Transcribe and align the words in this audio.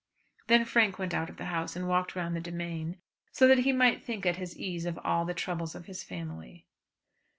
Then 0.47 0.65
Frank 0.65 0.97
went 0.97 1.13
out 1.13 1.29
of 1.29 1.37
the 1.37 1.45
house 1.45 1.75
and 1.75 1.87
walked 1.87 2.15
round 2.15 2.35
the 2.35 2.41
demesne, 2.41 2.97
so 3.31 3.47
that 3.47 3.59
he 3.59 3.71
might 3.71 4.03
think 4.03 4.25
at 4.25 4.37
his 4.37 4.57
ease 4.57 4.87
of 4.87 4.97
all 5.03 5.25
the 5.25 5.35
troubles 5.35 5.75
of 5.75 5.85
his 5.85 6.01
family. 6.01 6.65